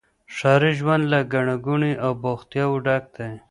ښاري 0.35 0.71
ژوند 0.79 1.03
له 1.11 1.19
ګڼي 1.33 1.55
ګوڼي 1.65 1.93
او 2.03 2.11
بوختياوو 2.21 2.83
ډک 2.85 3.03
دی. 3.15 3.29